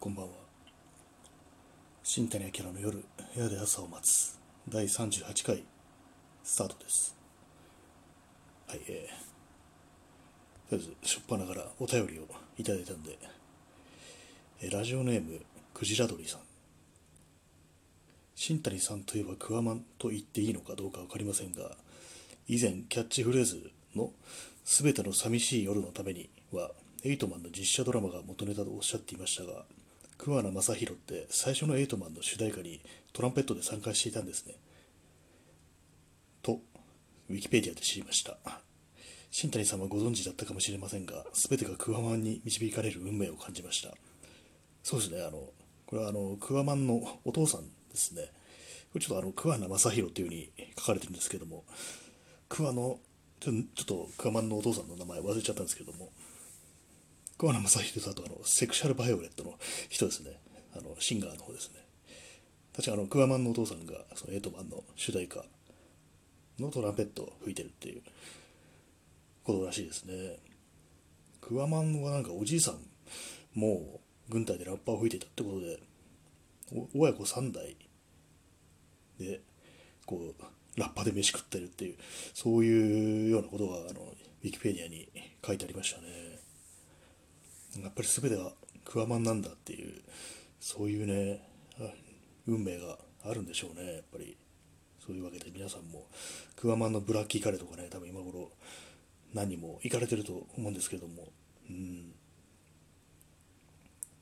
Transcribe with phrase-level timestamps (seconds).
[0.00, 0.32] こんばんは。
[2.02, 4.40] 新谷明の夜部屋で朝を待つ。
[4.66, 5.62] 第38回
[6.42, 7.14] スタートです。
[8.66, 12.22] はいえー、とりあえずしょっぱなからお便りを
[12.56, 13.18] いただいたんで、
[14.62, 15.38] えーラジオネーム
[15.74, 16.40] クジラドリさん。
[18.34, 21.76] 新谷さんといえばクワマンと言っていいのかどうか分かりませんが
[22.48, 24.14] 以前キャッチフレーズの
[24.64, 26.70] 「すべての寂しい夜のために」は
[27.02, 29.66] エイトマンの実写ドラマが元ネタとおっしゃっていましたが
[30.22, 32.82] 桑名正宏って最初のエイトマンの主題歌に
[33.14, 34.54] トランペットで参加していたんですね。
[36.42, 36.60] と
[37.30, 38.36] ウィキペディアで知りました。
[39.30, 43.94] 新谷さんはご存知だったかもしれませんが全てがクワマンに導かれる運命を感じました。
[44.82, 45.38] そうですねあの
[45.86, 48.24] これはあのクワマンのお父さんですね。
[48.92, 51.64] これちょっとあの桑名正宏というふうに書かれてるんですけども
[52.50, 52.98] 桑の
[53.40, 56.10] ちょっとクワマンのお父さんの名前忘れちゃったんですけども
[57.40, 59.54] 桑名正宏さんとあのセクシャルバイオレットの
[59.88, 60.32] 人ですね。
[60.76, 61.76] あのシンガーの方ですね。
[62.76, 65.42] 確かあのクワマンのお父さんがそのエイトマンの主題歌
[66.58, 68.02] のトランペットを吹いてるっていう
[69.42, 70.36] ことらしいですね。
[71.40, 72.78] クワマンはなんかおじいさん
[73.58, 75.80] も軍隊でラッパーを吹いてたってことで
[76.94, 77.74] 親子3代
[79.18, 79.40] で
[80.04, 81.96] こうラッパで飯食ってるっていう
[82.34, 84.02] そういうようなことがあの
[84.44, 85.08] ウィキペディアに
[85.44, 86.29] 書いてありましたね。
[87.76, 88.52] やっぱり全ては
[88.84, 90.00] クワマンなんだっていう
[90.58, 91.40] そういうね
[92.46, 94.36] 運命があるんでしょうねやっぱり。
[95.10, 96.06] そういうわけで皆さんも
[96.54, 98.50] クワマンのブラッキーカレーとかね多分今頃
[99.32, 101.28] 何人も行かれてると思うんですけども
[101.68, 102.12] うん。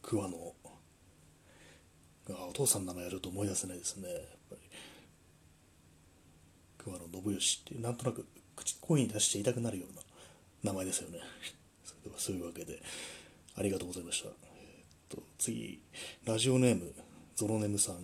[0.00, 0.54] クワの
[2.30, 4.62] あお父さんの名前やると思い出せないですねやっぱり。
[6.78, 10.02] 桑野信義ってなんとなく口声に出していたくなるような
[10.64, 11.20] 名前ですよね。
[11.84, 12.82] それではそういうわけで。
[13.56, 15.80] ありがとうございました、えっと、次
[16.24, 16.92] ラジオネーム
[17.34, 17.96] ゾロネムさん、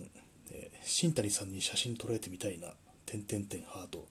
[0.51, 2.67] えー新谷さんに写真撮られてみたいな
[3.05, 4.07] 点点点ハート。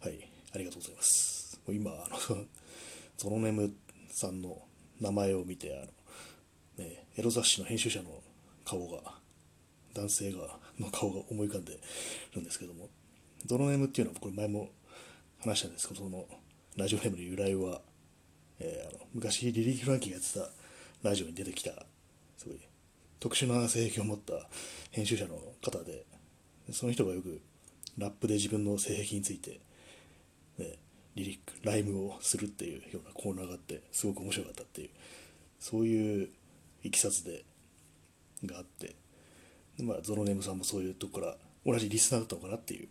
[0.00, 1.58] はいありがとうございます。
[1.66, 2.18] もう今あの
[3.16, 3.74] ゾロネム
[4.10, 4.62] さんの
[5.00, 5.80] 名前を見てあ
[6.82, 8.22] の、ね、エロ雑誌の編集者の
[8.64, 9.18] 顔が
[9.94, 11.78] 男性がの顔が思い浮かんで
[12.34, 12.90] るんですけども
[13.46, 14.70] ゾロネムっていうのはこれ前も
[15.38, 16.28] 話したんですけどその
[16.76, 17.80] ラジオネームの由来は、
[18.58, 20.61] えーあの昔リリー・フランキーがやってた
[21.02, 21.70] ラジオに出てきた
[22.36, 22.58] すごい
[23.20, 24.34] 特殊な性癖を持った
[24.90, 26.04] 編集者の方で
[26.72, 27.40] その人がよく
[27.98, 29.60] ラップで自分の性癖について、
[30.58, 30.78] ね、
[31.14, 34.90] リリックライムをするっていうようなコーナーがあってすごく面白かったっていう
[35.60, 36.28] そういう
[36.82, 37.44] いきさつで
[38.44, 38.96] があって
[39.80, 42.88] まあ、ゾロネームさんもそういうとこから同じリスナーだったのかなっていう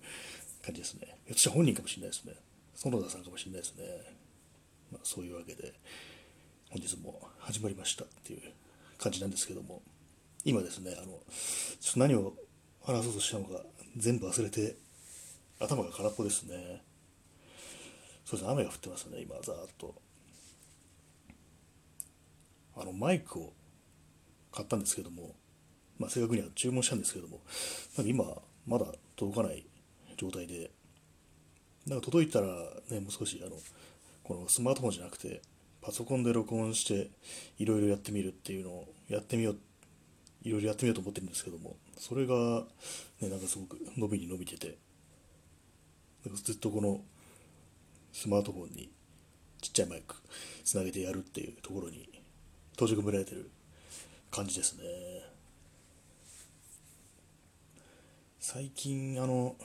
[0.66, 1.02] 感じですね。
[1.26, 2.34] ひょっとしたら本人かもしれないですね。
[2.76, 3.84] 園田さんかもしれないですね。
[4.92, 5.74] まあ、そういうわけで、
[6.72, 8.40] 本日も始まりましたっていう
[8.98, 9.82] 感じなんですけども、
[10.46, 11.18] 今ですね、あの、ちょ
[11.90, 12.34] っと何を
[12.82, 13.62] 話そうとしたのか
[13.98, 14.78] 全部忘れて、
[15.60, 16.82] 頭が空っぽですね。
[18.24, 19.96] そうですね、雨が降ってますね、今、ざーっと。
[22.78, 23.52] あの、マイクを
[24.54, 25.36] 買ったんですけども、
[26.00, 27.42] まあ、正確には注文したんですけども、
[27.98, 28.24] なんか今、
[28.66, 28.86] まだ
[29.18, 29.66] 届かない
[30.16, 30.72] 状態で、
[31.86, 32.48] なんか届いたら、
[32.90, 33.58] ね、もう少しあの
[34.24, 35.42] このスマートフォンじゃなくて、
[35.82, 37.10] パソコンで録音して、
[37.58, 39.58] いろいろやってみるっていうのをやってみよう、
[40.44, 42.64] いろいろやってみようと思ってるんですけども、それが、
[43.20, 44.78] ね、なんかすごく伸びに伸びてて、
[46.26, 47.02] なんかずっとこの
[48.12, 48.92] スマートフォンに
[49.62, 50.16] ちっちゃいマイク
[50.64, 52.10] つなげてやるっていうところに
[52.74, 53.50] 閉じ込められてる
[54.30, 54.84] 感じですね。
[58.40, 59.56] 最近あの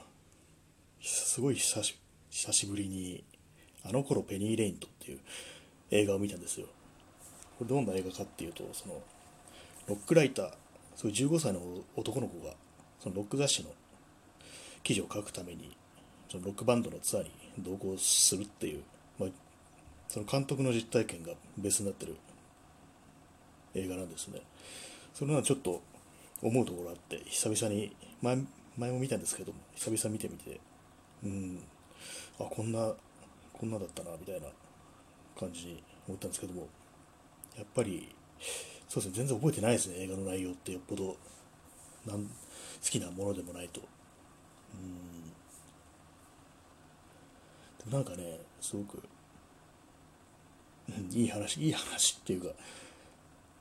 [1.03, 1.99] すごい久し
[2.31, 3.25] 久しぶりに
[3.85, 5.21] あの頃ペニー・レイントっていう
[5.91, 6.67] 映画を見たんですよ。
[7.59, 9.01] これどんな映画かっていうとその
[9.89, 10.51] ロックライター
[10.95, 11.61] そういう15歳の
[11.95, 12.55] 男の子が
[13.01, 13.71] そのロック雑誌の
[14.83, 15.77] 記事を書くために
[16.29, 18.83] そのロックバンドのツアーに同行するっていう、
[19.19, 19.29] まあ、
[20.09, 22.17] その監督の実体験がベースになってる
[23.75, 24.41] 映画なんですね。
[25.15, 25.81] それはちょっと
[26.43, 28.39] 思うところあって久々に前
[28.77, 30.61] 前も見たんですけども久々見てみて
[31.25, 31.63] うん
[32.39, 32.93] あこんな
[33.53, 34.49] こんなだったなみたいな
[35.39, 36.69] 感じに思ったんですけども
[37.57, 38.15] やっぱり
[38.89, 40.73] そうですね全然覚えてないですね映画の内容って。
[40.73, 41.17] よっぽど
[42.07, 42.31] なん好
[42.83, 43.81] きなものでもないと。
[43.81, 45.31] うん。
[47.91, 49.03] でもなんかねすごく、
[51.11, 52.49] いい話いい話っていうか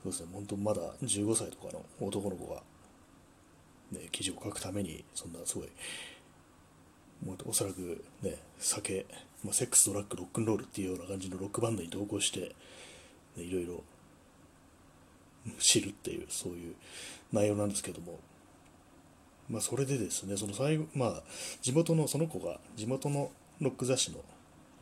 [0.03, 2.61] そうですね本当まだ15歳とかの男の子が
[3.91, 5.69] ね、記事を書くためにそんなすごい
[7.23, 9.05] もうおそらくね酒、
[9.43, 12.55] ま、セックスドラッグロックンロールっていうような感じのロックバンドに同行して、
[13.37, 13.83] ね、いろいろ
[15.59, 16.75] 知るっていうそういう
[17.31, 18.19] 内容なんですけども。
[19.47, 21.23] まあそれでですねその最後まあ
[21.61, 23.29] 地元のその子が地元の
[23.61, 24.17] ロック雑誌の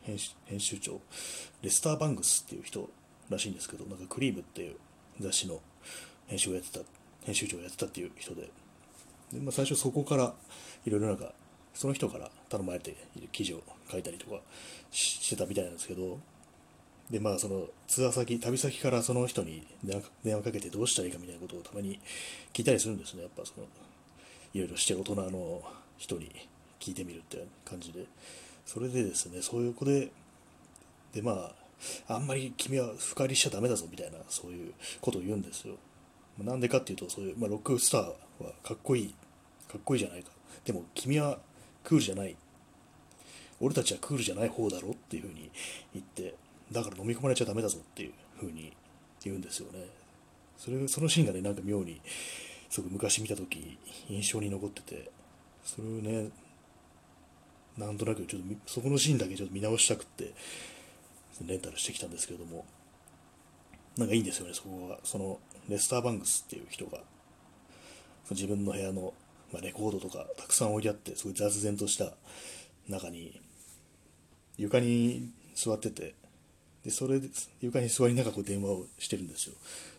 [0.02, 1.00] 編集編集長
[1.62, 2.88] レスター・バングスっていう人
[3.28, 4.76] らしいんですけどなんかクリームっていう
[5.20, 5.60] 雑誌の
[6.26, 6.84] 編集をやってた
[7.24, 8.50] 編集長をやってたっていう人で。
[9.32, 10.34] で、まあ、最初そこから
[10.86, 11.32] いろいろなんか
[11.74, 12.96] その人から頼まれて
[13.32, 14.40] 記事を書いたりとか
[14.90, 16.18] してたみたいなんですけど
[17.10, 22.00] でまあそのツアー先旅先からその人に電話かけてどうしたらいいかみたいなことをたまに
[22.52, 23.22] 聞いたりするんですね。
[23.22, 23.66] やっぱその
[24.54, 25.62] いろいろして大人の
[25.98, 26.30] 人に
[26.80, 28.06] 聞いてみるって感じで。
[28.64, 30.10] それでですねそういう子で
[31.12, 31.52] でま
[32.08, 35.74] ああんまり君は深入りしちゃダメだぞみたいなそういうことを言うんですよ。
[36.38, 38.14] なんでかっていうとそういう、まあ、ロックスターは
[38.64, 39.14] かっこいい
[39.70, 40.30] かっこいいじゃないか。
[40.64, 41.38] でも君は
[41.84, 42.36] クールじゃない。
[43.60, 45.50] 俺たちはクールじゃない方だろっていうふうに
[45.94, 46.34] 言って
[46.72, 48.72] だから飲み込まれちゃダメだぞっていうふうに
[49.22, 49.86] 言うんですよね。
[50.58, 52.00] それそのシーンがねなんか妙に
[52.68, 53.78] すごく昔見た時
[54.08, 55.10] 印象に残ってて
[55.64, 56.30] それをね
[57.78, 60.32] なんとなくちょっとそこのシーンだけちょっと見直したくって
[61.46, 62.64] レンタルしてきたんですけれども
[63.96, 65.38] なんかいいんですよねそこがその
[65.68, 66.98] レスター・バンクスっていう人が
[68.30, 69.12] 自分の部屋の、
[69.52, 72.12] まあ、レコードとかたくさん置いてあってすごい雑然とした
[72.88, 73.40] 中に
[74.56, 76.14] 床に座ってて
[76.84, 77.28] でそれで
[77.60, 79.54] 床に座りながらこう電話をしてるんですよ。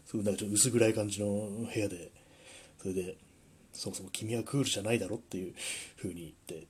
[0.06, 2.12] すごいなんかちょっと薄暗い感じの部屋で
[2.82, 3.18] それで
[3.74, 5.54] そもそも君はクールじゃないだろっていう
[5.98, 6.68] 風に言って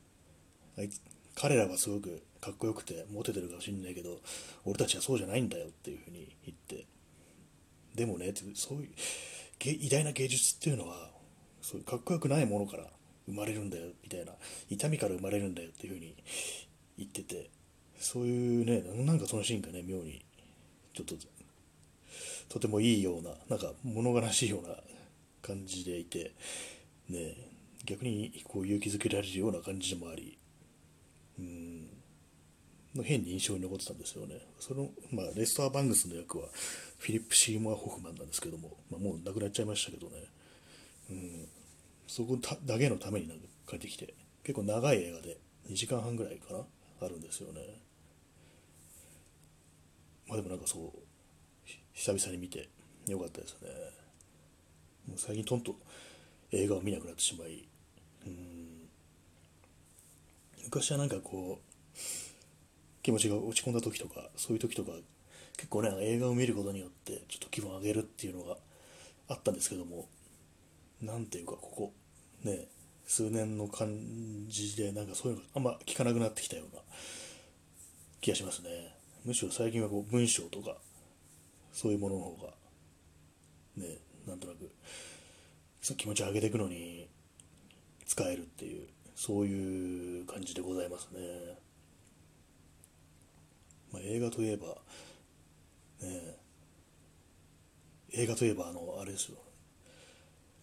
[0.78, 1.02] あいつ
[1.36, 4.20] 彼らはすごくかっこよくてモテてるかもしれないけど
[4.64, 6.86] 俺たちはそうじゃないんだよっていう風に言って
[7.96, 8.90] でもねそういう
[9.60, 11.10] 偉大な芸術っていうのは
[11.66, 12.84] そういうかっこよくないものから
[13.26, 14.34] 生まれるんだよみたいな。
[14.70, 16.16] 痛みから生まれるんだよっていう風に
[17.00, 17.50] 言ってて。
[18.00, 20.24] そういうねなんかそのシーンがね妙に
[20.94, 21.16] ちょっと
[22.50, 24.76] とてもいいようななんか物悲しいような
[25.42, 26.34] 感じでいて。
[27.10, 27.36] ね
[27.86, 30.38] 逆にこう勇気づけられるような感じでもあり。
[31.40, 31.88] うん。
[33.04, 34.40] 変に印象に残ってたんですよね。
[34.60, 36.48] その、まあ、レスター・バングスの役は
[36.98, 40.14] フィリップ・シーモア・ホフマンなんですけども、まあ、もう亡くなっちゃいましたけどね、
[41.10, 41.48] うん、
[42.08, 44.14] そこだけのためになんか帰ってきて。
[44.44, 45.40] 結構長い映画で
[45.72, 46.60] 2時間半ぐらいかな？
[47.02, 47.62] あるんですよね。
[50.28, 50.92] まあでもなんかそう
[51.94, 52.70] 久々に見て
[53.08, 53.70] よかったですね。
[55.08, 55.76] もう最近とんと
[56.52, 57.68] 映画を見なくなってしまい。
[58.28, 58.88] うん。
[60.66, 62.00] 昔はなんかこう
[63.02, 64.92] 気持ちが落ち込んだ時とかそういう時とか
[65.58, 68.58] 結構ね映画を見ることによってちょっと気分を上げるっていうのが
[69.28, 70.08] あったんですけども。
[71.02, 71.94] 何ていうかここ
[72.44, 72.68] ね
[73.06, 76.82] 数年の感じでなんかそういうのあんま聞かなくなってきたような
[78.22, 78.96] 気がしますね。
[79.24, 80.78] むしろ最近はこう文章とか
[81.74, 82.54] そういうものの方が
[83.78, 83.98] ね
[84.28, 84.72] なんとなく
[85.98, 87.08] 気持ちを上げていくのに
[88.06, 91.20] 使えるっていうそういう感じでございますね、
[93.92, 94.68] まあ、映画といえば
[96.02, 96.38] ね
[98.14, 99.38] 映画といえばあのあれですよ。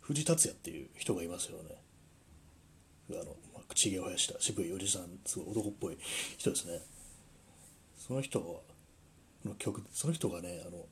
[0.03, 1.77] 藤達也っていう人がいますよね。
[3.11, 3.37] あの、
[3.69, 5.99] 口毛を生やした渋いおじさんすごい男っぽい
[6.37, 6.81] 人ですね。
[7.97, 8.63] その人
[9.45, 10.85] の曲その人がねあの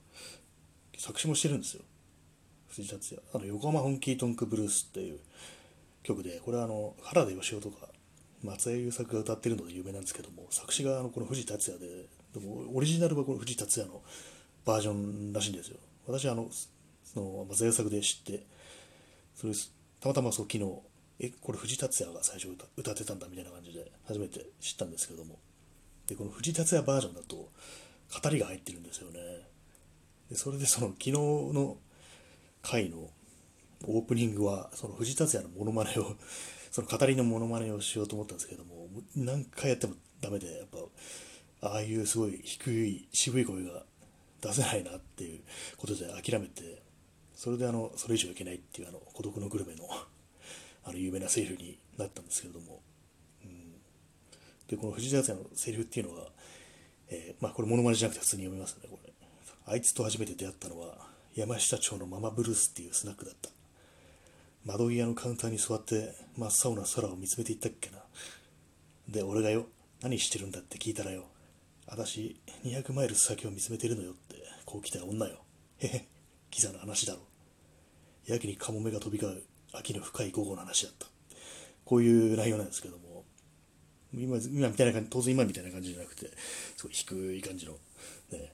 [0.97, 1.83] 作詞もしてるんですよ。
[2.69, 3.23] 藤達也。
[3.35, 5.19] あの横浜本気トンクブルースっていう
[6.03, 7.89] 曲でこれはあの原田芳雄とか
[8.43, 14.03] 松江優作が歌ってるので有名なんですけども作詞があのこの藤達也ででもオリジナルはこの藤達也の
[14.65, 15.77] バージョンらしいんですよ。
[16.07, 16.49] 私あの
[17.05, 18.47] その松江優作で知って
[19.35, 19.53] それ
[20.01, 20.81] たまたまそう昨日
[21.19, 25.39] えこれ藤達也が最初歌歌ってたんだみたいな感じで初めて知ったんですけども。
[26.11, 27.51] でこの藤達也バージョンだと語
[28.31, 29.21] りが入ってるんですよね。
[30.29, 31.77] でそれでその昨日の
[32.63, 33.11] 回の
[33.87, 36.17] オープニングはその藤達也のモノマネを
[36.73, 40.69] その語りのモノマネをしようと思ったんですけども何回やってもダメでやっ
[41.61, 43.85] ぱああいうすごい低い渋い声が
[44.41, 45.43] 出せないなっていう
[45.77, 46.83] ことで諦めて
[47.41, 49.89] それであのそれ以上いけないっていうあの孤独のグルメの
[50.85, 52.83] あの有名なセリフになったんですけれども、
[53.43, 53.81] うん、
[54.69, 56.31] でこの藤田也のセリフっていうのは、
[57.09, 59.11] えー、まあこれモノマネじゃなくて普通に読みますねこれ。
[59.65, 63.49] あいつと初めて出会ったのは山下町のママブルースっていうスナックだった。
[64.67, 68.05] 窓際のカウンターに座って真っ青な空を見つめていったっけな。
[69.09, 69.67] で俺がよ
[70.03, 71.25] 何してるんだって聞いたらよ
[71.87, 75.43] 私200マイル先を見つめてるのよってこう来た女よ。
[75.79, 76.07] へへ
[76.51, 77.30] キザな話だろ。
[78.31, 81.07] やけにカモメが飛び交う秋の深い午後の話だった。
[81.85, 83.25] こういう内容なんですけども。
[84.13, 86.27] 今今みたいな感じ当然今みたいな感じじゃなくて
[86.77, 87.75] すごい低い感じの
[88.33, 88.53] ね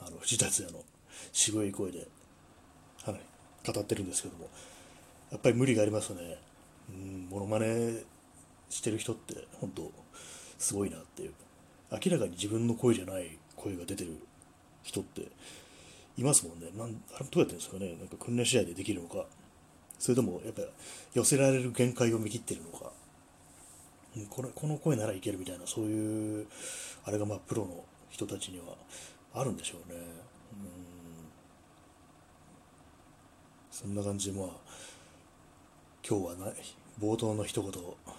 [0.00, 0.82] あの藤達也の
[1.32, 2.08] 渋い声で
[3.06, 4.48] 語ってるんですけども。
[5.30, 6.38] やっぱり無理がありますね。
[6.88, 8.02] うんモノマネ
[8.68, 9.92] してる人って本当
[10.58, 11.32] すごいなっていう。
[11.92, 14.16] 明らかに自分の声じゃない声が出てる
[14.82, 15.28] 人って
[16.20, 16.66] いますもんね。
[16.76, 17.96] なんあれどうやってるんですかね。
[17.98, 19.24] なんか訓練試合でできるのか。
[19.98, 20.62] それともやっぱ
[21.14, 22.92] 寄せられる限界を見切ってるのか。
[24.28, 26.46] これこの声ならいけるみたいなそういう
[27.04, 28.74] あれがまあプロの人たちには
[29.34, 29.98] あるんでしょうね。
[29.98, 30.04] うん。
[33.70, 34.48] そんな感じでまあ
[36.06, 36.52] 今日はな
[37.00, 37.72] 冒頭の一言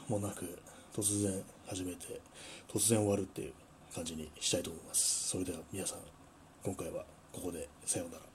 [0.08, 0.58] もなく
[0.96, 2.20] 突然始めて
[2.68, 3.54] 突然終わるっていう
[3.94, 5.30] 感じにしたいと思います。
[5.30, 6.00] それでは皆さん
[6.64, 8.31] 今回はここでさようなら。